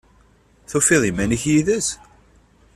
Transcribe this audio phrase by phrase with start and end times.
[0.69, 1.87] Tufiḍ iman-ik yid-s?